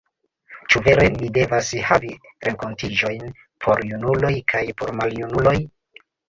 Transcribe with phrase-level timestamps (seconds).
[0.75, 2.09] Ĉu vere ni devas havi
[2.47, 3.29] renkontiĝojn
[3.67, 5.55] por junuloj kaj por maljunuloj?